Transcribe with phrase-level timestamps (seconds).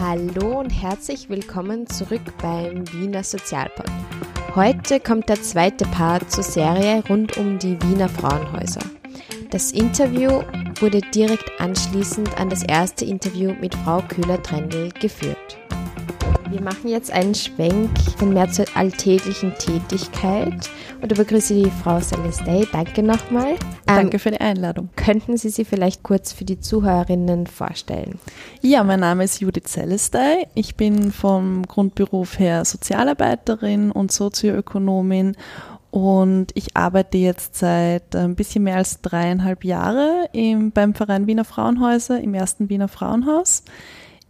[0.00, 3.86] Hallo und herzlich willkommen zurück beim Wiener Sozialpod.
[4.54, 8.82] Heute kommt der zweite Part zur Serie rund um die Wiener Frauenhäuser.
[9.50, 10.42] Das Interview
[10.80, 15.58] wurde direkt anschließend an das erste Interview mit Frau Köhler-Trendl geführt.
[16.54, 20.70] Wir machen jetzt einen Schwenk von mehr zur alltäglichen Tätigkeit
[21.02, 22.68] und ich begrüße die Frau Celestay.
[22.70, 23.54] Danke nochmal.
[23.88, 24.88] Ähm, Danke für die Einladung.
[24.94, 28.20] Könnten Sie sich vielleicht kurz für die Zuhörerinnen vorstellen?
[28.60, 30.46] Ja, mein Name ist Judith Celestay.
[30.54, 35.36] Ich bin vom Grundberuf her Sozialarbeiterin und Sozioökonomin
[35.90, 41.44] und ich arbeite jetzt seit ein bisschen mehr als dreieinhalb Jahre im, beim Verein Wiener
[41.44, 43.64] Frauenhäuser im ersten Wiener Frauenhaus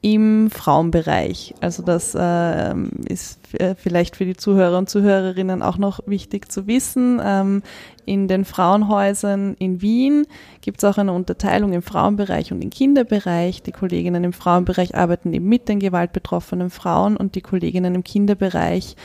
[0.04, 1.54] im Frauenbereich.
[1.62, 2.74] Also das äh,
[3.08, 3.40] ist
[3.76, 7.22] vielleicht für die Zuhörer und Zuhörerinnen auch noch wichtig zu wissen.
[7.24, 7.62] Ähm,
[8.04, 10.26] in den Frauenhäusern in Wien
[10.60, 13.62] gibt es auch eine Unterteilung im Frauenbereich und im Kinderbereich.
[13.62, 18.96] Die Kolleginnen im Frauenbereich arbeiten eben mit den gewaltbetroffenen Frauen und die Kolleginnen im Kinderbereich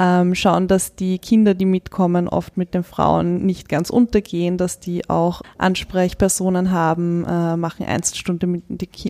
[0.00, 4.80] ähm, schauen, dass die Kinder, die mitkommen, oft mit den Frauen nicht ganz untergehen, dass
[4.80, 8.64] die auch Ansprechpersonen haben, äh, machen Einzelstunde mit,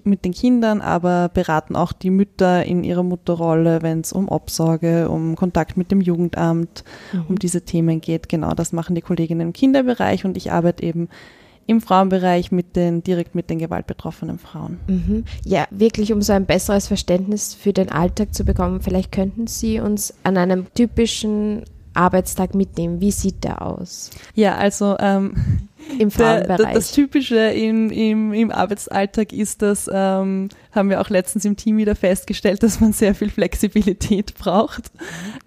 [0.04, 5.08] mit den Kindern, aber beraten auch die Mütter in ihrer Mutterrolle, wenn es um Obsorge,
[5.08, 7.24] um Kontakt mit dem Jugendamt, mhm.
[7.28, 8.28] um diese Themen geht.
[8.28, 11.08] Genau, das machen die Kolleginnen im Kinderbereich und ich arbeite eben
[11.66, 14.78] im Frauenbereich mit den, direkt mit den gewaltbetroffenen Frauen.
[14.86, 15.24] Mhm.
[15.44, 19.80] Ja, wirklich, um so ein besseres Verständnis für den Alltag zu bekommen, vielleicht könnten Sie
[19.80, 21.64] uns an einem typischen
[22.00, 23.00] Arbeitstag mitnehmen.
[23.00, 24.10] Wie sieht der aus?
[24.34, 25.34] Ja, also ähm,
[25.98, 26.56] im Frauenbereich.
[26.56, 31.56] Der, das Typische im, im, im Arbeitsalltag ist, dass ähm, haben wir auch letztens im
[31.56, 34.90] Team wieder festgestellt, dass man sehr viel Flexibilität braucht.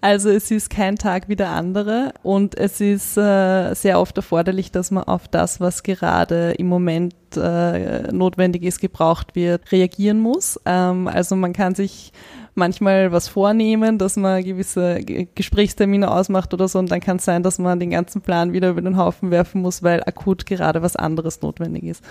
[0.00, 4.70] Also es ist kein Tag wie der andere und es ist äh, sehr oft erforderlich,
[4.70, 10.60] dass man auf das, was gerade im Moment äh, notwendig ist, gebraucht wird, reagieren muss.
[10.66, 12.12] Ähm, also man kann sich
[12.54, 15.00] manchmal was vornehmen, dass man gewisse
[15.34, 18.70] Gesprächstermine ausmacht oder so und dann kann es sein, dass man den ganzen Plan wieder
[18.70, 22.04] über den Haufen werfen muss, weil akut gerade was anderes notwendig ist.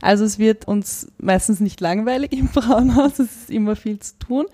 [0.00, 4.46] Also es wird uns meistens nicht langweilig im Frauenhaus, es ist immer viel zu tun.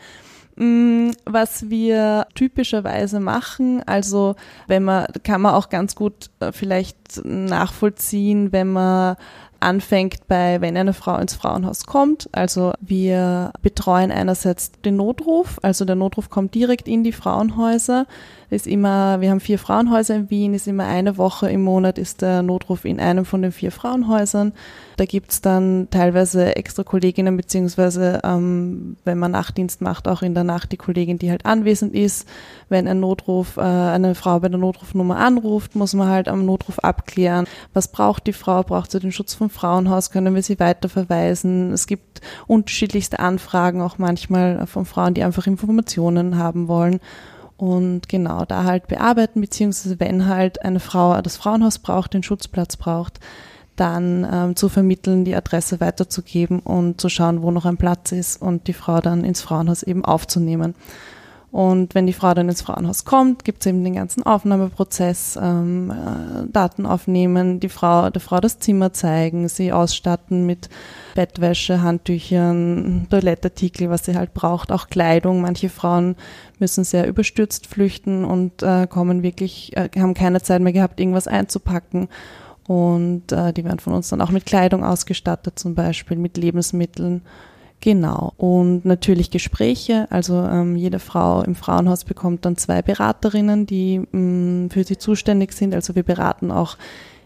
[0.59, 4.37] Mm, was wir typischerweise machen, also
[4.67, 9.17] wenn man, kann man auch ganz gut äh, vielleicht nachvollziehen, wenn man
[9.61, 12.29] anfängt bei, wenn eine Frau ins Frauenhaus kommt.
[12.33, 18.07] Also wir betreuen einerseits den Notruf, also der Notruf kommt direkt in die Frauenhäuser
[18.49, 22.23] ist immer, wir haben vier Frauenhäuser in Wien, ist immer eine Woche im Monat ist
[22.23, 24.53] der Notruf in einem von den vier Frauenhäusern.
[24.97, 30.45] Da gibt's dann teilweise extra Kolleginnen, beziehungsweise ähm, wenn man Nachtdienst macht, auch in der
[30.45, 32.29] Nacht die Kollegin, die halt anwesend ist.
[32.69, 36.79] Wenn ein Notruf, äh, eine Frau bei der Notrufnummer anruft, muss man halt am Notruf
[36.79, 41.73] abklären, was braucht die Frau, braucht sie den Schutz vom Frauenhaus, können wir sie weiterverweisen.
[41.73, 47.01] Es gibt unterschiedlichste Anfragen, auch manchmal von Frauen, die einfach Informationen haben wollen
[47.57, 52.77] und genau da halt bearbeiten, beziehungsweise wenn halt eine Frau das Frauenhaus braucht, den Schutzplatz
[52.77, 53.21] braucht,
[53.77, 58.41] dann ähm, zu vermitteln, die Adresse weiterzugeben und zu schauen, wo noch ein Platz ist
[58.41, 60.75] und die Frau dann ins Frauenhaus eben aufzunehmen.
[61.57, 65.91] Und wenn die Frau dann ins Frauenhaus kommt, gibt es eben den ganzen Aufnahmeprozess, ähm,
[65.91, 70.69] äh, Daten aufnehmen, die Frau, der Frau das Zimmer zeigen, sie ausstatten mit
[71.15, 75.41] Bettwäsche, Handtüchern, Toilettartikel, was sie halt braucht, auch Kleidung.
[75.41, 76.17] Manche Frauen
[76.59, 81.27] müssen sehr überstürzt flüchten und äh, kommen wirklich, äh, haben keine Zeit mehr gehabt, irgendwas
[81.27, 82.09] einzupacken.
[82.67, 87.23] Und äh, die werden von uns dann auch mit Kleidung ausgestattet, zum Beispiel mit Lebensmitteln.
[87.81, 88.33] Genau.
[88.37, 90.07] Und natürlich Gespräche.
[90.11, 94.99] Also ähm, jede Frau im Frauenhaus bekommt dann zwei Beraterinnen, die mh, mm, für sie
[94.99, 95.75] zuständig sind.
[95.75, 96.77] Also wir beraten auch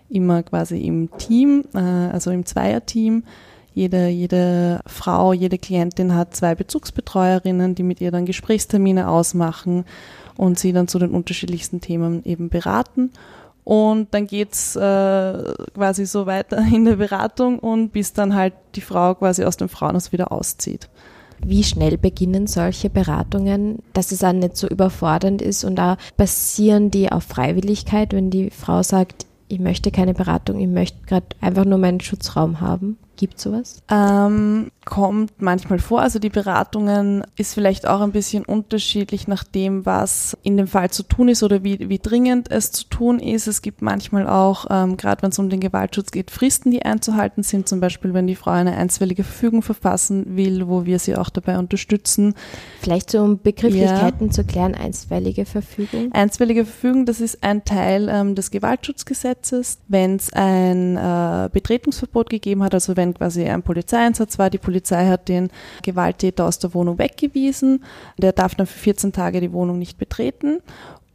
[0.09, 3.25] immer quasi im Team, äh, also im Zweierteam.
[3.73, 9.85] Jede, jede Frau, jede Klientin hat zwei Bezugsbetreuerinnen, die mit ihr dann Gesprächstermine ausmachen
[10.37, 13.11] und sie dann zu den unterschiedlichsten Themen eben beraten.
[13.65, 18.81] Und dann geht's äh, quasi so weiter in der Beratung und bis dann halt die
[18.81, 20.89] Frau quasi aus dem Frauenhaus wieder auszieht.
[21.43, 26.91] Wie schnell beginnen solche Beratungen, dass es auch nicht so überfordernd ist und da basieren
[26.91, 31.65] die auf Freiwilligkeit, wenn die Frau sagt, ich möchte keine Beratung, ich möchte gerade einfach
[31.65, 32.99] nur meinen Schutzraum haben?
[33.21, 33.83] Gibt sowas?
[33.91, 36.01] Ähm, kommt manchmal vor.
[36.01, 40.89] Also die Beratungen ist vielleicht auch ein bisschen unterschiedlich nach dem, was in dem Fall
[40.91, 43.47] zu tun ist oder wie, wie dringend es zu tun ist.
[43.47, 47.43] Es gibt manchmal auch, ähm, gerade wenn es um den Gewaltschutz geht, Fristen, die einzuhalten
[47.43, 47.69] sind.
[47.69, 51.59] Zum Beispiel, wenn die Frau eine einstweilige Verfügung verfassen will, wo wir sie auch dabei
[51.59, 52.33] unterstützen.
[52.81, 54.33] Vielleicht so um Begrifflichkeiten ja.
[54.33, 56.11] zu klären, einstweilige Verfügung.
[56.13, 59.77] Einstweilige Verfügung, das ist ein Teil ähm, des Gewaltschutzgesetzes.
[59.89, 64.51] Wenn es ein äh, Betretungsverbot gegeben hat, also wenn wenn quasi ein Polizeieinsatz war.
[64.51, 65.49] Die Polizei hat den
[65.83, 67.85] Gewalttäter aus der Wohnung weggewiesen.
[68.19, 70.59] Der darf dann für 14 Tage die Wohnung nicht betreten.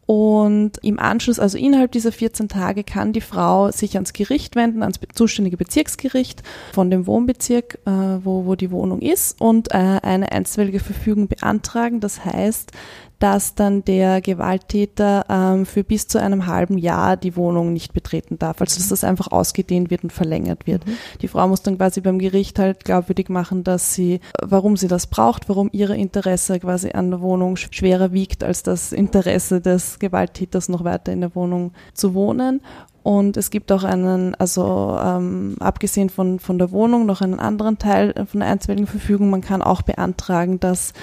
[0.08, 4.84] Und im Anschluss, also innerhalb dieser 14 Tage, kann die Frau sich ans Gericht wenden,
[4.84, 6.44] ans zuständige Bezirksgericht
[6.74, 7.90] von dem Wohnbezirk, äh,
[8.24, 12.02] wo, wo die Wohnung ist, und äh, eine einstweilige Verfügung beantragen.
[12.02, 12.72] Das heißt,
[13.20, 18.38] dass dann der Gewalttäter ähm, für bis zu einem halben Jahr die Wohnung nicht betreten
[18.38, 18.62] darf.
[18.62, 20.86] Also dass das einfach ausgedehnt wird und verlängert wird.
[20.86, 20.98] Mhm.
[21.22, 25.08] Die Frau muss dann quasi beim Gericht halt glaubwürdig machen, dass sie, warum sie das
[25.08, 30.70] braucht, warum ihre Interesse quasi an der Wohnung schwerer wiegt als das Interesse des Gewalttäters
[30.70, 32.62] noch weiter in der Wohnung zu wohnen.
[33.06, 37.78] Und es gibt auch einen, also ähm, abgesehen von, von der Wohnung, noch einen anderen
[37.78, 39.30] Teil von der einstweiligen Verfügung.
[39.30, 40.94] Man kann auch beantragen, dass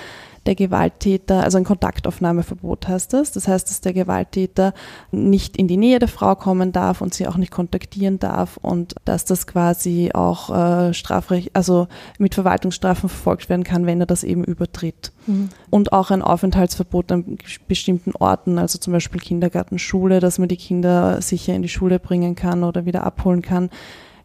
[0.47, 3.33] der Gewalttäter, also ein Kontaktaufnahmeverbot heißt das.
[3.33, 4.75] Das heißt, dass der Gewalttäter
[5.11, 8.95] nicht in die Nähe der Frau kommen darf und sie auch nicht kontaktieren darf und
[9.05, 11.87] dass das quasi auch äh, strafrecht, also
[12.19, 15.13] mit Verwaltungsstrafen verfolgt werden kann, wenn er das eben übertritt.
[15.27, 15.51] Mhm.
[15.71, 20.57] Und auch ein Aufenthaltsverbot an bestimmten Orten, also zum Beispiel Kindergarten, Schule, dass man die
[20.57, 23.71] Kinder sicher in die Schule bringen kann oder wieder abholen kann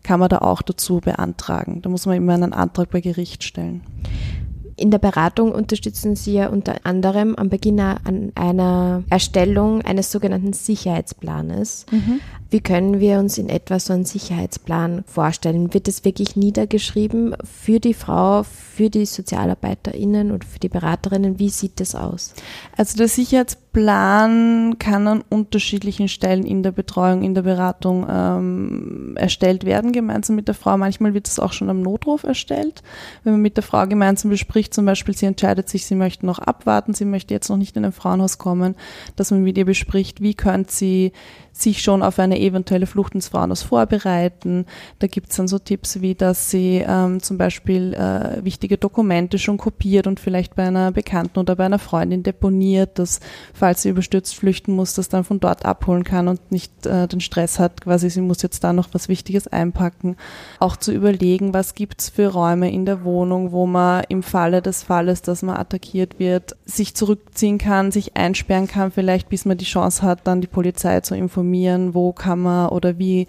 [0.03, 1.81] kann man da auch dazu beantragen.
[1.81, 3.81] Da muss man immer einen Antrag bei Gericht stellen.
[4.77, 10.53] In der Beratung unterstützen Sie ja unter anderem am Beginn an einer Erstellung eines sogenannten
[10.53, 11.87] Sicherheitsplanes.
[11.91, 12.21] Mhm.
[12.49, 15.73] Wie können wir uns in etwa so einen Sicherheitsplan vorstellen?
[15.73, 21.39] Wird es wirklich niedergeschrieben für die Frau, für die SozialarbeiterInnen und für die Beraterinnen?
[21.39, 22.33] Wie sieht das aus?
[22.77, 29.65] Also der Sicherheitsplan kann an unterschiedlichen Stellen in der Betreuung, in der Beratung ähm, erstellt
[29.65, 30.77] werden, gemeinsam mit der Frau.
[30.77, 32.81] Manchmal wird es auch schon am Notruf erstellt.
[33.23, 36.39] Wenn man mit der Frau gemeinsam bespricht, zum Beispiel, sie entscheidet sich, sie möchte noch
[36.39, 38.75] abwarten, sie möchte jetzt noch nicht in ein Frauenhaus kommen,
[39.17, 41.11] dass man mit ihr bespricht, wie könnte sie
[41.61, 44.65] sich schon auf eine eventuelle Flucht ins Frauenhaus vorbereiten.
[44.99, 49.39] Da gibt es dann so Tipps wie, dass sie ähm, zum Beispiel äh, wichtige Dokumente
[49.39, 53.19] schon kopiert und vielleicht bei einer Bekannten oder bei einer Freundin deponiert, dass
[53.53, 57.21] falls sie überstürzt flüchten muss, das dann von dort abholen kann und nicht äh, den
[57.21, 60.15] Stress hat, quasi sie muss jetzt da noch was Wichtiges einpacken.
[60.59, 64.83] Auch zu überlegen, was gibt's für Räume in der Wohnung, wo man im Falle des
[64.83, 69.65] Falles, dass man attackiert wird, sich zurückziehen kann, sich einsperren kann, vielleicht bis man die
[69.65, 73.27] Chance hat, dann die Polizei zu informieren informieren, wo kann man oder wie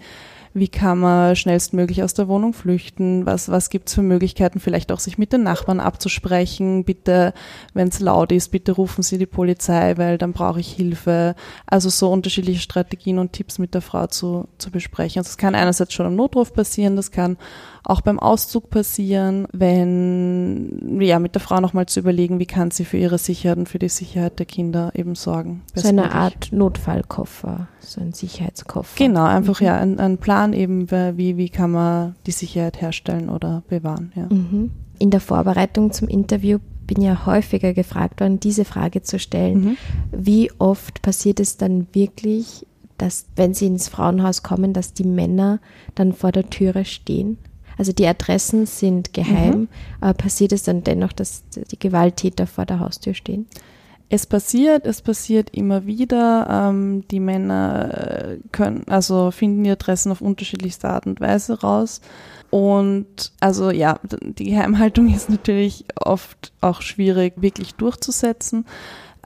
[0.55, 4.99] wie kann man schnellstmöglich aus der Wohnung flüchten, was, was gibt's für Möglichkeiten, vielleicht auch
[4.99, 7.33] sich mit den Nachbarn abzusprechen, bitte,
[7.75, 11.35] wenn es laut ist, bitte rufen Sie die Polizei, weil dann brauche ich Hilfe.
[11.67, 15.19] Also so unterschiedliche Strategien und Tipps mit der Frau zu, zu besprechen.
[15.19, 17.37] Also es kann einerseits schon am Notruf passieren, das kann
[17.83, 22.85] auch beim Auszug passieren, wenn, ja, mit der Frau nochmal zu überlegen, wie kann sie
[22.85, 25.63] für ihre Sicherheit und für die Sicherheit der Kinder eben sorgen.
[25.75, 28.97] So eine Art Notfallkoffer, so ein Sicherheitskoffer.
[28.97, 29.65] Genau, einfach mhm.
[29.65, 34.27] ja, ein, ein, Plan eben, wie, wie kann man die Sicherheit herstellen oder bewahren, ja.
[34.29, 34.71] Mhm.
[34.99, 39.61] In der Vorbereitung zum Interview bin ja häufiger gefragt worden, diese Frage zu stellen.
[39.61, 39.77] Mhm.
[40.11, 42.65] Wie oft passiert es dann wirklich,
[42.97, 45.59] dass, wenn sie ins Frauenhaus kommen, dass die Männer
[45.95, 47.37] dann vor der Türe stehen?
[47.79, 49.67] Also die Adressen sind geheim, mhm.
[50.01, 53.47] aber passiert es dann dennoch, dass die Gewalttäter vor der Haustür stehen?
[54.09, 56.47] Es passiert, es passiert immer wieder.
[56.49, 62.01] Ähm, die Männer äh, können, also finden die Adressen auf unterschiedlichste Art und Weise raus.
[62.49, 68.65] Und also ja, die Geheimhaltung ist natürlich oft auch schwierig wirklich durchzusetzen.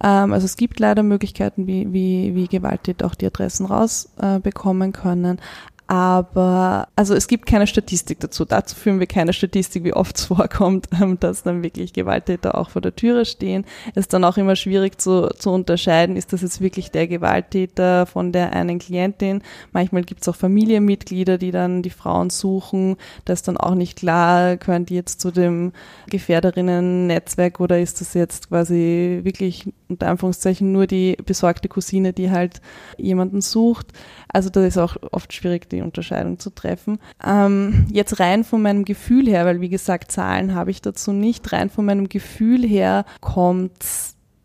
[0.03, 4.93] Ähm, also es gibt leider Möglichkeiten, wie, wie, wie Gewalttäter auch die Adressen rausbekommen äh,
[4.93, 5.39] können.
[5.87, 8.45] Aber also es gibt keine Statistik dazu.
[8.45, 12.69] Dazu führen wir keine Statistik, wie oft es vorkommt, ähm, dass dann wirklich Gewalttäter auch
[12.69, 13.65] vor der Türe stehen.
[13.93, 18.05] Es ist dann auch immer schwierig zu, zu unterscheiden, ist das jetzt wirklich der Gewalttäter
[18.05, 19.41] von der einen Klientin.
[19.73, 22.95] Manchmal gibt es auch Familienmitglieder, die dann die Frauen suchen.
[23.25, 25.73] Da ist dann auch nicht klar, gehören die jetzt zu dem
[26.09, 32.61] Gefährderinnen-Netzwerk oder ist das jetzt quasi wirklich unter Anführungszeichen nur die besorgte Cousine, die halt
[32.97, 33.87] jemanden sucht.
[34.29, 36.99] Also da ist auch oft schwierig, die Unterscheidung zu treffen.
[37.25, 41.51] Ähm, jetzt rein von meinem Gefühl her, weil wie gesagt, Zahlen habe ich dazu nicht,
[41.51, 43.83] rein von meinem Gefühl her kommt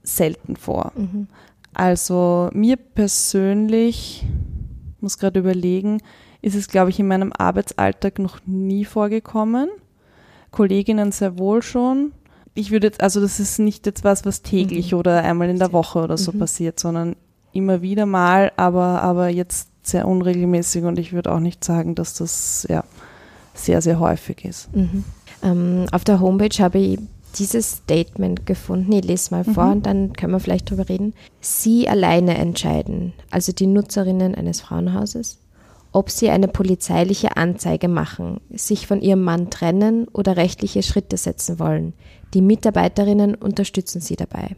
[0.03, 0.93] selten vor.
[0.97, 1.29] Mhm.
[1.75, 4.27] Also mir persönlich,
[5.01, 6.03] muss gerade überlegen,
[6.41, 9.69] ist es, glaube ich, in meinem Arbeitsalltag noch nie vorgekommen.
[10.51, 12.13] Kolleginnen sehr wohl schon.
[12.55, 14.99] Ich würde jetzt, also das ist nicht jetzt was, was täglich mhm.
[14.99, 16.39] oder einmal in der Woche oder so mhm.
[16.41, 17.17] passiert, sondern
[17.53, 22.15] immer wieder mal, aber, aber jetzt sehr unregelmäßig und ich würde auch nicht sagen, dass
[22.15, 22.85] das ja
[23.55, 24.75] sehr, sehr häufig ist.
[24.75, 25.05] Mhm.
[25.43, 26.99] Ähm, auf der Homepage habe ich
[27.39, 28.93] dieses Statement gefunden.
[28.93, 29.73] Ich lese mal vor mhm.
[29.73, 31.15] und dann können wir vielleicht drüber reden.
[31.41, 35.39] Sie alleine entscheiden, also die Nutzerinnen eines Frauenhauses,
[35.93, 41.59] ob sie eine polizeiliche Anzeige machen, sich von ihrem Mann trennen oder rechtliche Schritte setzen
[41.59, 41.95] wollen.
[42.35, 44.57] Die Mitarbeiterinnen unterstützen sie dabei.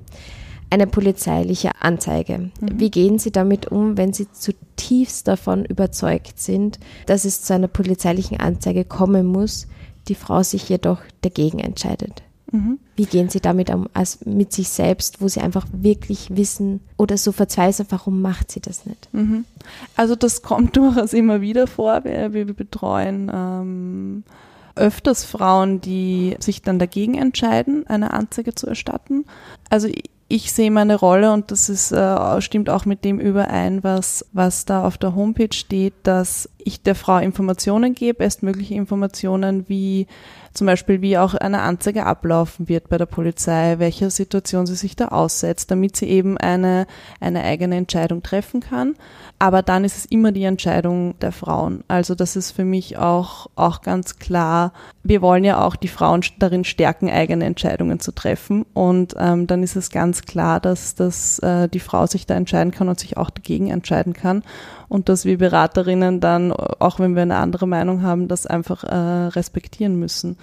[0.70, 2.38] Eine polizeiliche Anzeige.
[2.38, 2.50] Mhm.
[2.60, 7.68] Wie gehen Sie damit um, wenn Sie zutiefst davon überzeugt sind, dass es zu einer
[7.68, 9.66] polizeilichen Anzeige kommen muss,
[10.08, 12.22] die Frau sich jedoch dagegen entscheidet?
[12.52, 12.78] Mhm.
[12.96, 17.16] Wie gehen Sie damit um, als mit sich selbst, wo Sie einfach wirklich wissen oder
[17.16, 19.08] so verzweifelt, warum macht sie das nicht?
[19.12, 19.44] Mhm.
[19.96, 22.04] Also das kommt durchaus immer wieder vor.
[22.04, 24.24] Wir, wir betreuen ähm,
[24.74, 29.24] öfters Frauen, die sich dann dagegen entscheiden, eine Anzeige zu erstatten.
[29.68, 29.88] Also
[30.30, 34.64] ich sehe meine Rolle und das ist, äh, stimmt auch mit dem überein, was, was
[34.64, 40.06] da auf der Homepage steht, dass ich der Frau Informationen gebe, bestmögliche Informationen, wie
[40.52, 44.96] zum Beispiel wie auch eine Anzeige ablaufen wird bei der Polizei, welcher Situation sie sich
[44.96, 46.86] da aussetzt, damit sie eben eine,
[47.20, 48.96] eine eigene Entscheidung treffen kann.
[49.38, 51.84] Aber dann ist es immer die Entscheidung der Frauen.
[51.88, 54.72] Also das ist für mich auch, auch ganz klar.
[55.02, 58.66] Wir wollen ja auch die Frauen darin stärken, eigene Entscheidungen zu treffen.
[58.74, 62.72] Und ähm, dann ist es ganz klar, dass, dass äh, die Frau sich da entscheiden
[62.72, 64.42] kann und sich auch dagegen entscheiden kann
[64.90, 68.94] und dass wir Beraterinnen dann, auch wenn wir eine andere Meinung haben, das einfach äh,
[69.28, 70.36] respektieren müssen.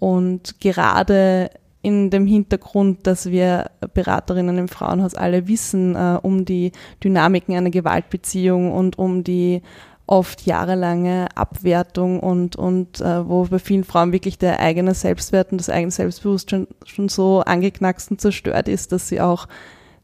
[0.00, 1.48] Und gerade
[1.80, 6.72] in dem Hintergrund, dass wir Beraterinnen im Frauenhaus alle wissen äh, um die
[7.04, 9.62] Dynamiken einer Gewaltbeziehung und um die
[10.06, 15.58] oft jahrelange Abwertung und, und äh, wo bei vielen Frauen wirklich der eigene Selbstwert und
[15.58, 19.46] das eigene Selbstbewusstsein schon so angeknackst und zerstört ist, dass sie auch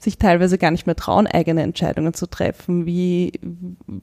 [0.00, 3.33] sich teilweise gar nicht mehr trauen, eigene Entscheidungen zu treffen, wie,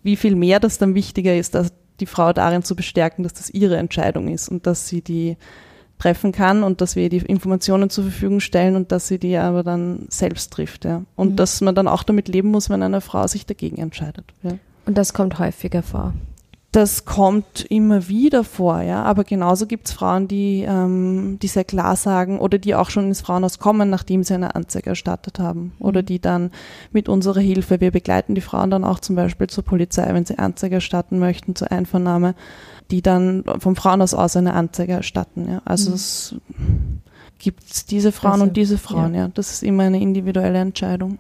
[0.04, 3.50] wie viel mehr das dann wichtiger ist, dass die Frau darin zu bestärken, dass das
[3.50, 5.38] ihre Entscheidung ist und dass sie die
[5.98, 9.64] treffen kann und dass wir die Informationen zur Verfügung stellen und dass sie die aber
[9.64, 10.86] dann selbst trifft.
[10.86, 11.04] Ja.
[11.16, 11.36] Und mhm.
[11.38, 14.26] dass man dann auch damit leben muss, wenn eine Frau sich dagegen entscheidet.
[14.44, 14.52] Ja.
[14.86, 16.14] Und das kommt häufiger vor.
[16.78, 19.02] Das kommt immer wieder vor, ja.
[19.02, 23.08] Aber genauso gibt es Frauen, die, ähm, die sehr klar sagen oder die auch schon
[23.08, 25.74] ins Frauenhaus kommen, nachdem sie eine Anzeige erstattet haben.
[25.80, 26.06] Oder mhm.
[26.06, 26.52] die dann
[26.92, 30.38] mit unserer Hilfe, wir begleiten die Frauen dann auch zum Beispiel zur Polizei, wenn sie
[30.38, 32.36] Anzeige erstatten möchten, zur Einvernahme,
[32.92, 35.50] die dann vom Frauenhaus aus eine Anzeige erstatten.
[35.50, 35.64] Ja.
[35.66, 35.96] Also mhm.
[35.96, 36.36] es
[37.40, 39.22] gibt diese Frauen also, und diese Frauen, ja.
[39.22, 39.28] ja.
[39.34, 41.18] Das ist immer eine individuelle Entscheidung.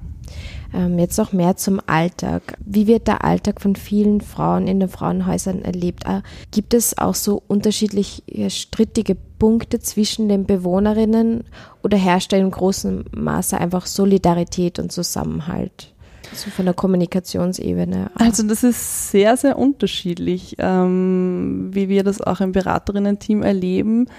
[0.73, 2.57] Ähm, jetzt noch mehr zum Alltag.
[2.59, 6.05] Wie wird der Alltag von vielen Frauen in den Frauenhäusern erlebt?
[6.05, 6.21] Äh,
[6.51, 11.43] gibt es auch so unterschiedliche strittige Punkte zwischen den Bewohnerinnen
[11.83, 15.93] oder herrscht da in großem Maße einfach Solidarität und Zusammenhalt?
[16.33, 18.11] So von der Kommunikationsebene.
[18.15, 24.09] Also das ist sehr, sehr unterschiedlich, ähm, wie wir das auch im Beraterinnen-Team erleben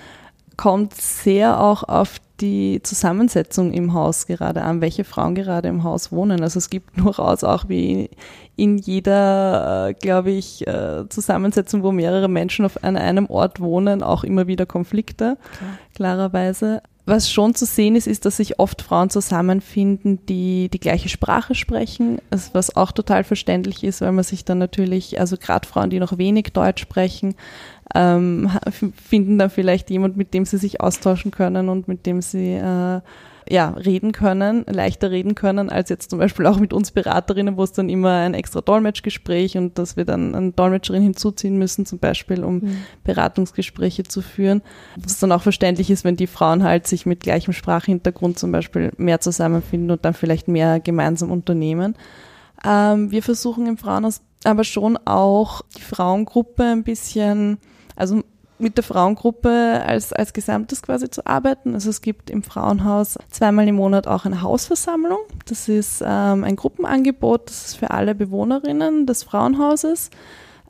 [0.58, 6.12] kommt sehr auch auf die Zusammensetzung im Haus gerade an, welche Frauen gerade im Haus
[6.12, 6.42] wohnen.
[6.42, 8.10] Also es gibt durchaus auch wie
[8.56, 14.24] in jeder, äh, glaube ich, äh, Zusammensetzung, wo mehrere Menschen auf einem Ort wohnen, auch
[14.24, 15.70] immer wieder Konflikte, Klar.
[15.94, 16.82] klarerweise.
[17.08, 21.54] Was schon zu sehen ist, ist, dass sich oft Frauen zusammenfinden, die die gleiche Sprache
[21.54, 22.20] sprechen,
[22.52, 26.18] was auch total verständlich ist, weil man sich dann natürlich, also gerade Frauen, die noch
[26.18, 27.34] wenig Deutsch sprechen,
[27.94, 28.50] ähm,
[28.94, 33.00] finden dann vielleicht jemand, mit dem sie sich austauschen können und mit dem sie äh,
[33.50, 37.62] ja, reden können, leichter reden können, als jetzt zum Beispiel auch mit uns Beraterinnen, wo
[37.62, 41.98] es dann immer ein extra Dolmetschgespräch und dass wir dann eine Dolmetscherin hinzuziehen müssen, zum
[41.98, 42.76] Beispiel, um mhm.
[43.04, 44.62] Beratungsgespräche zu führen.
[44.96, 48.92] Was dann auch verständlich ist, wenn die Frauen halt sich mit gleichem Sprachhintergrund zum Beispiel
[48.96, 51.94] mehr zusammenfinden und dann vielleicht mehr gemeinsam unternehmen.
[52.64, 57.58] Ähm, wir versuchen im Frauenhaus aber schon auch die Frauengruppe ein bisschen
[57.98, 58.22] also
[58.58, 61.74] mit der Frauengruppe als, als Gesamtes quasi zu arbeiten.
[61.74, 65.18] Also es gibt im Frauenhaus zweimal im Monat auch eine Hausversammlung.
[65.46, 70.10] Das ist ähm, ein Gruppenangebot, das ist für alle Bewohnerinnen des Frauenhauses,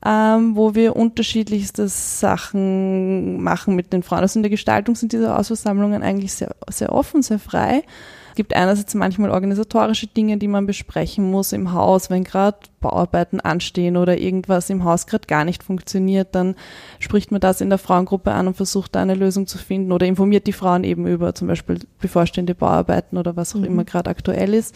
[0.04, 4.20] ähm, wo wir unterschiedlichste Sachen machen mit den Frauen.
[4.20, 7.82] Also in der Gestaltung sind diese Hausversammlungen eigentlich sehr, sehr offen, sehr frei
[8.38, 13.96] gibt einerseits manchmal organisatorische Dinge, die man besprechen muss im Haus, wenn gerade Bauarbeiten anstehen
[13.96, 16.54] oder irgendwas im Haus gerade gar nicht funktioniert, dann
[17.00, 20.06] spricht man das in der Frauengruppe an und versucht da eine Lösung zu finden oder
[20.06, 23.64] informiert die Frauen eben über zum Beispiel bevorstehende Bauarbeiten oder was auch mhm.
[23.64, 24.72] immer gerade aktuell ist.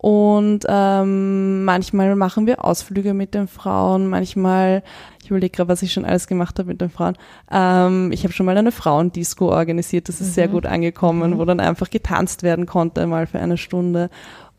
[0.00, 4.84] Und ähm, manchmal machen wir Ausflüge mit den Frauen, manchmal,
[5.20, 7.16] ich überlege gerade, was ich schon alles gemacht habe mit den Frauen.
[7.50, 10.32] Ähm, ich habe schon mal eine Frauendisco organisiert, das ist mhm.
[10.34, 11.38] sehr gut angekommen, mhm.
[11.38, 14.08] wo dann einfach getanzt werden konnte, mal für eine Stunde.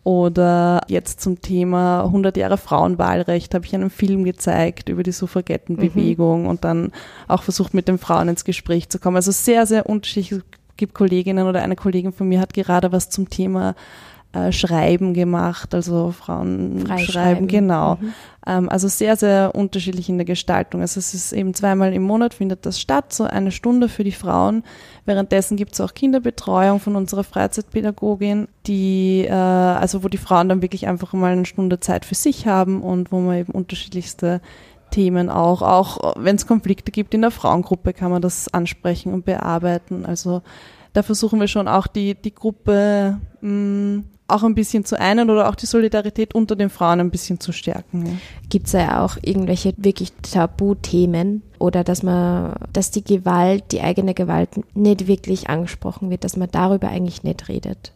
[0.03, 6.43] Oder jetzt zum Thema 100 Jahre Frauenwahlrecht habe ich einen Film gezeigt über die Suffragettenbewegung
[6.43, 6.47] mhm.
[6.47, 6.91] und dann
[7.29, 9.15] auch versucht, mit den Frauen ins Gespräch zu kommen.
[9.15, 10.31] Also sehr, sehr unterschiedlich.
[10.41, 13.75] Es gibt Kolleginnen oder eine Kollegin von mir hat gerade was zum Thema
[14.31, 17.95] äh, Schreiben gemacht, also Frauen schreiben, genau.
[17.95, 18.13] Mhm.
[18.45, 20.81] Ähm, also sehr, sehr unterschiedlich in der Gestaltung.
[20.81, 24.11] Also es ist eben zweimal im Monat findet das statt, so eine Stunde für die
[24.11, 24.63] Frauen.
[25.05, 30.61] Währenddessen gibt es auch Kinderbetreuung von unserer Freizeitpädagogin, die, äh, also wo die Frauen dann
[30.61, 34.41] wirklich einfach mal eine Stunde Zeit für sich haben und wo man eben unterschiedlichste
[34.91, 39.25] Themen auch, auch wenn es Konflikte gibt in der Frauengruppe, kann man das ansprechen und
[39.25, 40.05] bearbeiten.
[40.05, 40.43] Also
[40.93, 45.29] da versuchen wir schon auch die, die Gruppe mh, mm, auch ein bisschen zu einen
[45.29, 48.05] oder auch die Solidarität unter den Frauen ein bisschen zu stärken.
[48.05, 48.11] Ja.
[48.49, 54.13] Gibt es ja auch irgendwelche wirklich Tabuthemen oder dass man, dass die Gewalt, die eigene
[54.13, 57.93] Gewalt nicht wirklich angesprochen wird, dass man darüber eigentlich nicht redet?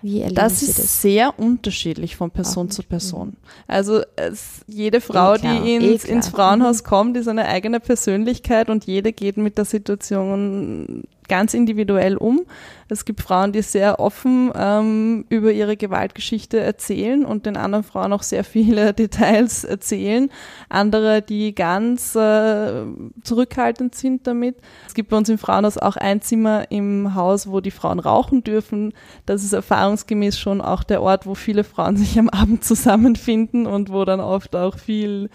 [0.00, 1.02] Wie das ist das?
[1.02, 3.36] sehr unterschiedlich von Person zu Person.
[3.66, 8.70] Also es, jede Frau, eh die ins, eh ins Frauenhaus kommt, ist eine eigene Persönlichkeit
[8.70, 12.42] und jede geht mit der Situation ganz individuell um.
[12.90, 18.12] Es gibt Frauen, die sehr offen ähm, über ihre Gewaltgeschichte erzählen und den anderen Frauen
[18.12, 20.30] auch sehr viele Details erzählen.
[20.68, 22.84] Andere, die ganz äh,
[23.22, 24.56] zurückhaltend sind damit.
[24.86, 28.42] Es gibt bei uns im Frauenhaus auch ein Zimmer im Haus, wo die Frauen rauchen
[28.42, 28.94] dürfen.
[29.26, 33.92] Das ist erfahrungsgemäß schon auch der Ort, wo viele Frauen sich am Abend zusammenfinden und
[33.92, 35.28] wo dann oft auch viel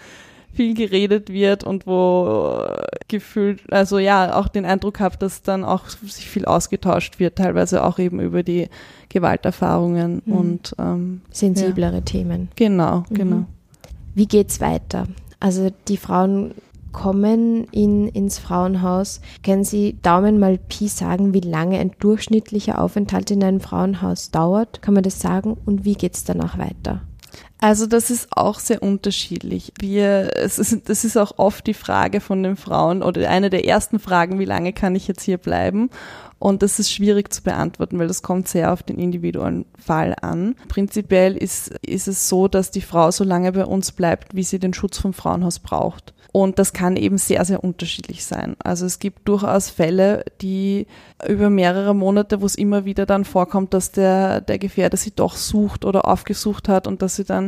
[0.54, 2.66] viel geredet wird und wo
[3.08, 7.84] gefühlt, also ja, auch den Eindruck habe, dass dann auch sich viel ausgetauscht wird, teilweise
[7.84, 8.68] auch eben über die
[9.08, 10.32] Gewalterfahrungen mhm.
[10.32, 12.00] und ähm, sensiblere ja.
[12.00, 12.48] Themen.
[12.56, 13.14] Genau, mhm.
[13.14, 13.44] genau.
[14.14, 15.06] Wie geht's weiter?
[15.40, 16.54] Also die Frauen
[16.92, 19.20] kommen in, ins Frauenhaus.
[19.42, 24.80] Können Sie Daumen mal Pi sagen, wie lange ein durchschnittlicher Aufenthalt in einem Frauenhaus dauert?
[24.80, 25.56] Kann man das sagen?
[25.66, 27.02] Und wie geht's danach weiter?
[27.60, 29.72] Also das ist auch sehr unterschiedlich.
[29.78, 33.64] Wir, es ist, das ist auch oft die Frage von den Frauen oder eine der
[33.64, 35.88] ersten Fragen, wie lange kann ich jetzt hier bleiben?
[36.38, 40.56] Und das ist schwierig zu beantworten, weil das kommt sehr auf den individuellen Fall an.
[40.68, 44.58] Prinzipiell ist, ist es so, dass die Frau so lange bei uns bleibt, wie sie
[44.58, 46.12] den Schutz vom Frauenhaus braucht.
[46.36, 48.56] Und das kann eben sehr, sehr unterschiedlich sein.
[48.58, 50.88] Also es gibt durchaus Fälle, die
[51.28, 55.36] über mehrere Monate, wo es immer wieder dann vorkommt, dass der, der Gefährder sie doch
[55.36, 57.43] sucht oder aufgesucht hat und dass sie dann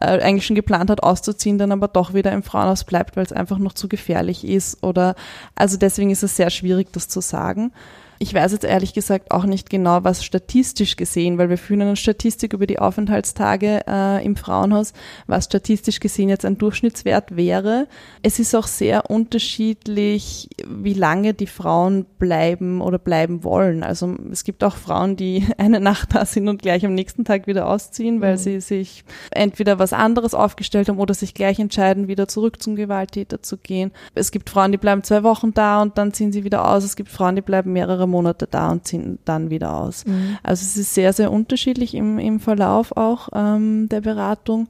[0.00, 3.32] äh, eigentlich schon geplant hat auszuziehen, dann aber doch wieder im Frauenhaus bleibt, weil es
[3.32, 5.14] einfach noch zu gefährlich ist oder,
[5.54, 7.72] also deswegen ist es sehr schwierig, das zu sagen.
[8.20, 11.96] Ich weiß jetzt ehrlich gesagt auch nicht genau, was statistisch gesehen, weil wir führen eine
[11.96, 14.92] Statistik über die Aufenthaltstage äh, im Frauenhaus,
[15.28, 17.86] was statistisch gesehen jetzt ein Durchschnittswert wäre.
[18.22, 23.84] Es ist auch sehr unterschiedlich, wie lange die Frauen bleiben oder bleiben wollen.
[23.84, 27.46] Also es gibt auch Frauen, die eine Nacht da sind und gleich am nächsten Tag
[27.46, 28.38] wieder ausziehen, weil mhm.
[28.38, 33.42] sie sich entweder was anderes aufgestellt haben oder sich gleich entscheiden, wieder zurück zum Gewalttäter
[33.42, 33.92] zu gehen.
[34.16, 36.82] Es gibt Frauen, die bleiben zwei Wochen da und dann ziehen sie wieder aus.
[36.82, 40.04] Es gibt Frauen, die bleiben mehrere Monate da und ziehen dann wieder aus.
[40.04, 40.38] Mhm.
[40.42, 44.68] Also es ist sehr, sehr unterschiedlich im, im Verlauf auch ähm, der Beratung.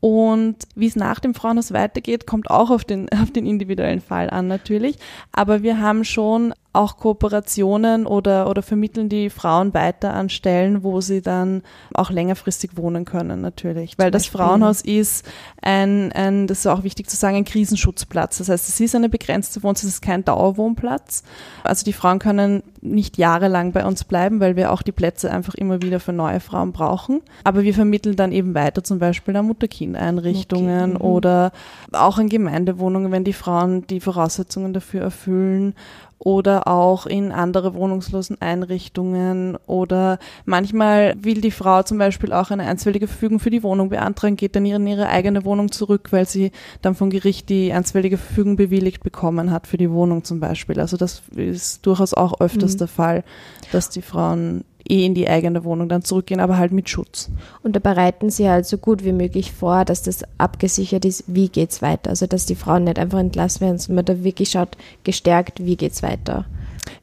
[0.00, 4.30] Und wie es nach dem Frauenhaus weitergeht, kommt auch auf den, auf den individuellen Fall
[4.30, 4.96] an natürlich.
[5.32, 11.00] Aber wir haben schon auch Kooperationen oder, oder vermitteln die Frauen weiter an Stellen, wo
[11.00, 11.62] sie dann
[11.94, 13.98] auch längerfristig wohnen können, natürlich.
[13.98, 15.24] Weil das Frauenhaus ist
[15.62, 18.38] ein, ein, das ist auch wichtig zu sagen, ein Krisenschutzplatz.
[18.38, 21.22] Das heißt, es ist eine begrenzte Wohnung, es ist kein Dauerwohnplatz.
[21.64, 25.54] Also die Frauen können nicht jahrelang bei uns bleiben, weil wir auch die Plätze einfach
[25.54, 27.22] immer wieder für neue Frauen brauchen.
[27.44, 31.04] Aber wir vermitteln dann eben weiter zum Beispiel an Mutter-Kind-Einrichtungen okay.
[31.04, 31.10] mhm.
[31.10, 31.52] oder
[31.92, 35.74] auch in Gemeindewohnungen, wenn die Frauen die Voraussetzungen dafür erfüllen
[36.18, 42.64] oder auch in andere wohnungslosen Einrichtungen oder manchmal will die Frau zum Beispiel auch eine
[42.64, 46.50] einstweilige Verfügung für die Wohnung beantragen, geht dann in ihre eigene Wohnung zurück, weil sie
[46.82, 50.80] dann vom Gericht die einstweilige Verfügung bewilligt bekommen hat für die Wohnung zum Beispiel.
[50.80, 52.78] Also das ist durchaus auch öfters mhm.
[52.78, 53.24] der Fall,
[53.70, 57.30] dass die Frauen eh in die eigene Wohnung dann zurückgehen, aber halt mit Schutz.
[57.62, 61.48] Und da bereiten Sie halt so gut wie möglich vor, dass das abgesichert ist, wie
[61.48, 62.10] geht's weiter.
[62.10, 65.76] Also dass die Frauen nicht einfach entlassen werden, sondern man da wirklich schaut, gestärkt, wie
[65.76, 66.46] geht's weiter.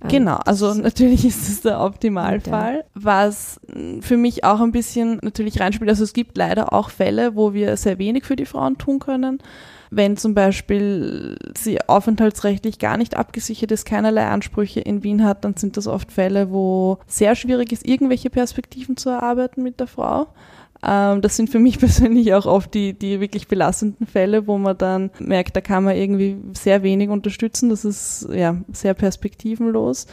[0.01, 3.59] Ähm, genau, also natürlich ist es der Optimalfall, was
[4.01, 5.89] für mich auch ein bisschen natürlich reinspielt.
[5.89, 9.39] Also es gibt leider auch Fälle, wo wir sehr wenig für die Frauen tun können.
[9.91, 15.55] Wenn zum Beispiel sie aufenthaltsrechtlich gar nicht abgesichert ist, keinerlei Ansprüche in Wien hat, dann
[15.55, 20.27] sind das oft Fälle, wo sehr schwierig ist, irgendwelche Perspektiven zu erarbeiten mit der Frau.
[20.85, 24.77] Ähm, das sind für mich persönlich auch oft die, die wirklich belastenden Fälle, wo man
[24.77, 27.69] dann merkt, da kann man irgendwie sehr wenig unterstützen.
[27.69, 30.07] Das ist ja sehr perspektivenlos.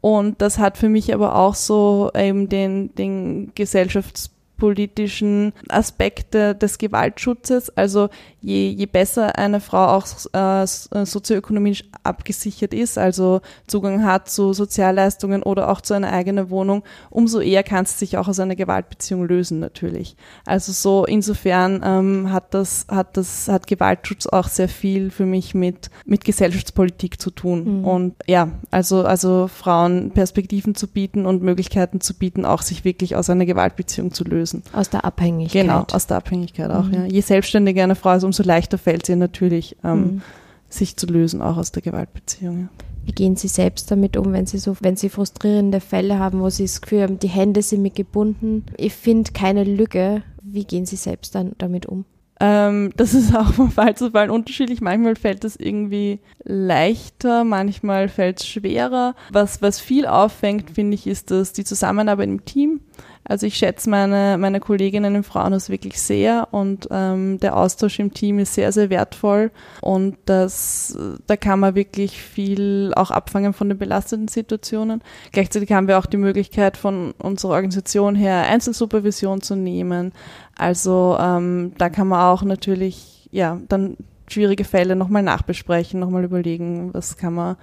[0.00, 6.78] Und das hat für mich aber auch so eben den, den Gesellschafts politischen Aspekte des
[6.78, 7.76] Gewaltschutzes.
[7.76, 14.52] Also je, je besser eine Frau auch äh, sozioökonomisch abgesichert ist, also Zugang hat zu
[14.52, 18.54] Sozialleistungen oder auch zu einer eigenen Wohnung, umso eher kann sie sich auch aus einer
[18.54, 20.14] Gewaltbeziehung lösen natürlich.
[20.44, 25.54] Also so insofern ähm, hat das hat das hat Gewaltschutz auch sehr viel für mich
[25.54, 27.84] mit mit Gesellschaftspolitik zu tun mhm.
[27.84, 33.16] und ja also also Frauen Perspektiven zu bieten und Möglichkeiten zu bieten, auch sich wirklich
[33.16, 34.62] aus einer Gewaltbeziehung zu lösen lösen.
[34.72, 35.62] Aus der Abhängigkeit.
[35.62, 36.84] Genau, aus der Abhängigkeit auch.
[36.84, 36.94] Mhm.
[36.94, 37.04] Ja.
[37.04, 40.22] Je selbstständiger eine Frau ist, umso leichter fällt sie natürlich, ähm, mhm.
[40.68, 42.60] sich zu lösen, auch aus der Gewaltbeziehung.
[42.62, 42.68] Ja.
[43.02, 46.50] Wie gehen Sie selbst damit um, wenn Sie so, wenn Sie frustrierende Fälle haben, wo
[46.50, 50.22] Sie das Gefühl haben, die Hände sind mir gebunden, ich finde keine Lücke.
[50.42, 52.04] Wie gehen Sie selbst dann damit um?
[52.40, 54.82] Ähm, das ist auch von Fall zu Fall unterschiedlich.
[54.82, 59.14] Manchmal fällt es irgendwie leichter, manchmal fällt es schwerer.
[59.32, 62.80] Was, was viel auffängt, finde ich, ist dass die Zusammenarbeit im Team.
[63.24, 68.12] Also ich schätze meine, meine Kolleginnen im Frauenhaus wirklich sehr und ähm, der Austausch im
[68.12, 69.50] Team ist sehr, sehr wertvoll
[69.82, 75.02] und das, da kann man wirklich viel auch abfangen von den belasteten Situationen.
[75.32, 80.12] Gleichzeitig haben wir auch die Möglichkeit von unserer Organisation her Einzelsupervision zu nehmen.
[80.56, 83.96] Also ähm, da kann man auch natürlich ja dann
[84.28, 87.56] schwierige Fälle nochmal nachbesprechen, nochmal überlegen, was kann man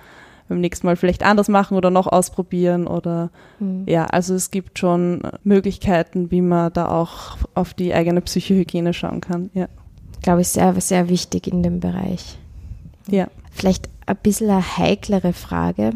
[0.48, 3.30] beim nächsten Mal vielleicht anders machen oder noch ausprobieren oder
[3.60, 3.84] mhm.
[3.88, 9.22] ja, also es gibt schon Möglichkeiten, wie man da auch auf die eigene Psychohygiene schauen
[9.22, 9.68] kann, ja.
[10.24, 12.38] Glaube ich, sehr, sehr wichtig in dem Bereich.
[13.08, 13.28] Ja.
[13.52, 15.92] Vielleicht ein bisschen eine heiklere Frage.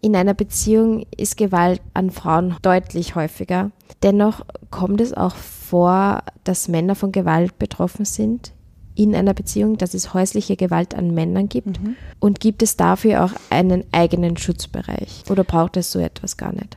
[0.00, 3.70] In einer Beziehung ist Gewalt an Frauen deutlich häufiger.
[4.02, 8.52] Dennoch kommt es auch vor, dass Männer von Gewalt betroffen sind
[9.00, 11.82] in einer Beziehung, dass es häusliche Gewalt an Männern gibt?
[11.82, 11.96] Mhm.
[12.18, 15.24] Und gibt es dafür auch einen eigenen Schutzbereich?
[15.30, 16.76] Oder braucht es so etwas gar nicht?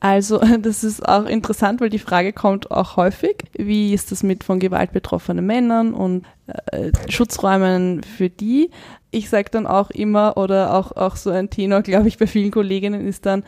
[0.00, 3.44] Also, das ist auch interessant, weil die Frage kommt auch häufig.
[3.56, 6.26] Wie ist das mit von Gewalt betroffenen Männern und
[6.72, 8.70] äh, Schutzräumen für die?
[9.12, 12.50] Ich sage dann auch immer, oder auch, auch so ein Tenor, glaube ich, bei vielen
[12.50, 13.44] Kolleginnen ist dann,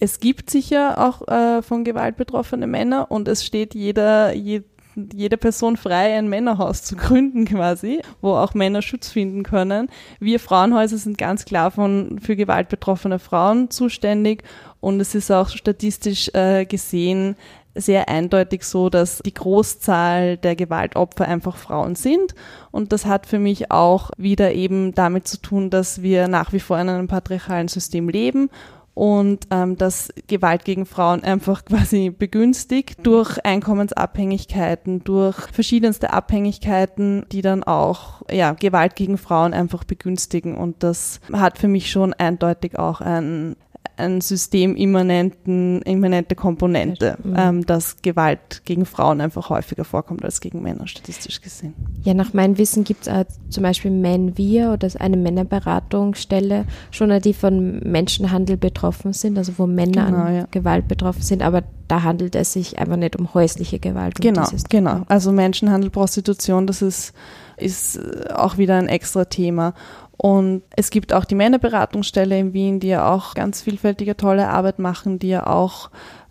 [0.00, 4.64] es gibt sicher auch äh, von Gewalt betroffene Männer und es steht jeder, jeder
[5.12, 9.88] jede Person frei, ein Männerhaus zu gründen quasi, wo auch Männer Schutz finden können.
[10.20, 14.42] Wir Frauenhäuser sind ganz klar von, für Gewalt betroffene Frauen zuständig
[14.80, 17.36] und es ist auch statistisch äh, gesehen
[17.76, 22.34] sehr eindeutig so, dass die Großzahl der Gewaltopfer einfach Frauen sind.
[22.70, 26.60] Und das hat für mich auch wieder eben damit zu tun, dass wir nach wie
[26.60, 28.50] vor in einem patriarchalen System leben
[28.96, 37.42] und ähm, dass Gewalt gegen Frauen einfach quasi begünstigt durch Einkommensabhängigkeiten, durch verschiedenste Abhängigkeiten, die
[37.42, 40.56] dann auch ja, Gewalt gegen Frauen einfach begünstigen.
[40.56, 43.56] Und das hat für mich schon eindeutig auch ein
[43.96, 47.34] ein systemimmanenten, immanente Komponente, mhm.
[47.36, 51.74] ähm, dass Gewalt gegen Frauen einfach häufiger vorkommt als gegen Männer, statistisch gesehen.
[52.02, 57.34] Ja, nach meinem Wissen gibt es zum Beispiel Men Wir oder eine Männerberatungsstelle, schon die
[57.34, 60.46] von Menschenhandel betroffen sind, also wo Männer genau, an ja.
[60.50, 64.16] Gewalt betroffen sind, aber da handelt es sich einfach nicht um häusliche Gewalt.
[64.20, 65.02] Genau, genau.
[65.06, 67.12] Also Menschenhandel, Prostitution, das ist,
[67.56, 68.00] ist
[68.34, 69.72] auch wieder ein extra Thema.
[70.16, 74.78] Und es gibt auch die Männerberatungsstelle in Wien, die ja auch ganz vielfältige, tolle Arbeit
[74.78, 75.90] machen, die ja auch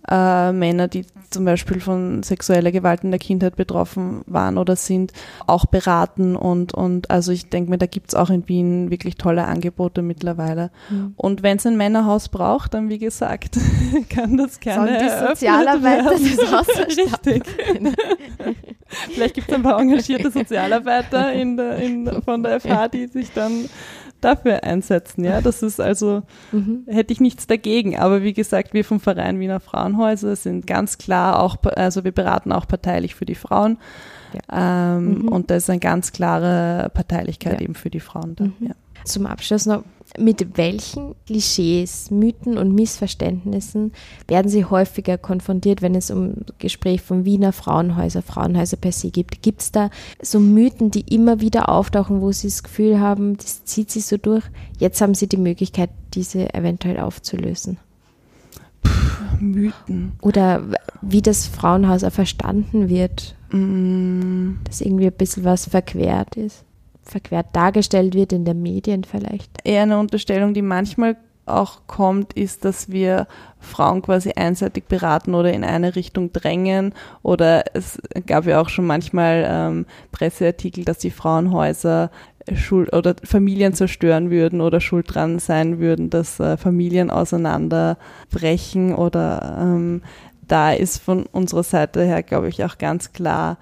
[0.09, 5.11] äh, Männer, die zum Beispiel von sexueller Gewalt in der Kindheit betroffen waren oder sind,
[5.47, 9.15] auch beraten und, und also ich denke mir, da gibt es auch in Wien wirklich
[9.15, 10.71] tolle Angebote mittlerweile.
[10.89, 11.13] Mhm.
[11.17, 13.57] Und wenn es ein Männerhaus braucht, dann wie gesagt,
[14.09, 17.43] kann das gerne Sollen die Sozialarbeiter das Haus Richtig.
[18.87, 23.31] Vielleicht gibt es ein paar engagierte Sozialarbeiter in der, in, von der FH, die sich
[23.33, 23.67] dann
[24.21, 25.23] dafür einsetzen.
[25.23, 26.83] Ja, das ist also, mhm.
[26.87, 27.97] hätte ich nichts dagegen.
[27.97, 32.51] Aber wie gesagt, wir vom Verein Wiener Frauenhäuser sind ganz klar auch, also wir beraten
[32.51, 33.77] auch parteilich für die Frauen.
[34.33, 34.97] Ja.
[34.97, 35.27] Ähm, mhm.
[35.27, 37.61] Und da ist eine ganz klare Parteilichkeit ja.
[37.61, 38.45] eben für die Frauen da.
[38.45, 38.53] Mhm.
[38.59, 38.73] Ja.
[39.03, 39.83] Zum Abschluss noch,
[40.19, 43.93] mit welchen Klischees, Mythen und Missverständnissen
[44.27, 49.41] werden Sie häufiger konfrontiert, wenn es um Gespräch von Wiener Frauenhäuser, Frauenhäuser per se gibt?
[49.41, 49.89] Gibt es da
[50.21, 54.17] so Mythen, die immer wieder auftauchen, wo Sie das Gefühl haben, das zieht sich so
[54.17, 54.43] durch?
[54.79, 57.77] Jetzt haben Sie die Möglichkeit, diese eventuell aufzulösen.
[58.83, 60.13] Puh, Mythen.
[60.21, 60.63] Oder
[61.01, 63.35] wie das Frauenhaus auch verstanden wird.
[63.51, 64.55] Mm.
[64.63, 66.65] Dass irgendwie ein bisschen was verquert ist
[67.05, 69.51] verquert dargestellt wird in den Medien vielleicht.
[69.63, 73.27] Eher eine Unterstellung, die manchmal auch kommt, ist, dass wir
[73.59, 76.93] Frauen quasi einseitig beraten oder in eine Richtung drängen.
[77.21, 82.09] Oder es gab ja auch schon manchmal ähm, Presseartikel, dass die Frauenhäuser
[82.53, 89.57] Schuld oder Familien zerstören würden oder schuld dran sein würden, dass äh, Familien auseinanderbrechen oder
[89.59, 90.03] ähm,
[90.47, 93.57] da ist von unserer Seite her, glaube ich, auch ganz klar,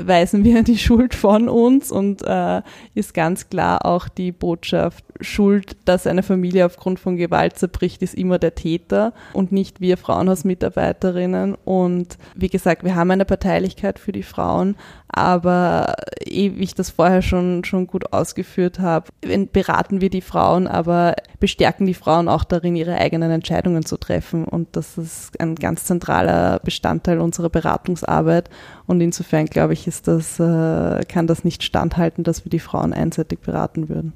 [0.00, 2.62] weisen wir die Schuld von uns und äh,
[2.94, 8.14] ist ganz klar auch die Botschaft, Schuld, dass eine Familie aufgrund von Gewalt zerbricht, ist
[8.14, 11.56] immer der Täter und nicht wir Frauenhausmitarbeiterinnen.
[11.64, 14.76] Und wie gesagt, wir haben eine Parteilichkeit für die Frauen,
[15.08, 19.10] aber eh, wie ich das vorher schon, schon gut ausgeführt habe,
[19.52, 24.44] beraten wir die Frauen, aber bestärken die Frauen auch darin, ihre eigenen Entscheidungen zu treffen.
[24.44, 28.50] Und das ist ein ganz zentraler Bestandteil unserer Beratungsarbeit.
[28.86, 32.92] Und insofern glaube ich, ist das, äh, kann das nicht standhalten, dass wir die Frauen
[32.92, 34.12] einseitig beraten würden.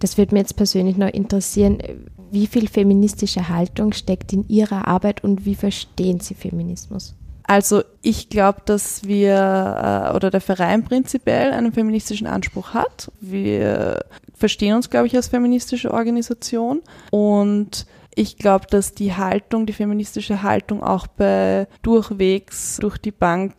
[0.00, 1.78] Das würde mich jetzt persönlich noch interessieren.
[2.30, 7.14] Wie viel feministische Haltung steckt in Ihrer Arbeit und wie verstehen Sie Feminismus?
[7.44, 13.10] Also ich glaube, dass wir äh, oder der Verein prinzipiell einen feministischen Anspruch hat.
[13.20, 19.72] Wir verstehen uns, glaube ich, als feministische Organisation und ich glaube, dass die Haltung, die
[19.72, 23.54] feministische Haltung auch bei durchwegs durch die Bank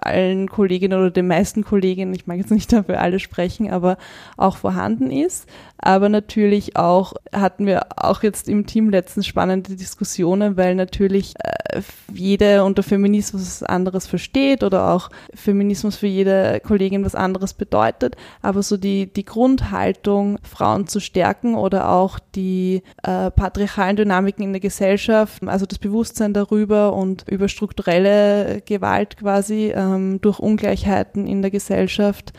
[0.00, 3.96] allen Kolleginnen oder den meisten Kolleginnen, ich mag jetzt nicht dafür alle sprechen, aber
[4.36, 5.48] auch vorhanden ist.
[5.84, 11.82] Aber natürlich auch hatten wir auch jetzt im Team letztens spannende Diskussionen, weil natürlich äh,
[12.10, 18.16] jede unter Feminismus was anderes versteht oder auch Feminismus für jede Kollegin was anderes bedeutet.
[18.40, 24.52] Aber so die, die Grundhaltung, Frauen zu stärken oder auch die äh, patriarchalen Dynamiken in
[24.52, 31.42] der Gesellschaft, also das Bewusstsein darüber und über strukturelle Gewalt quasi ähm, durch Ungleichheiten in
[31.42, 32.32] der Gesellschaft